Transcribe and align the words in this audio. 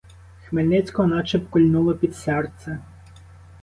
Хмельницького 0.49 1.05
начеб 1.07 1.47
кольнуло 1.49 1.93
під 1.95 2.15
серце. 2.15 2.79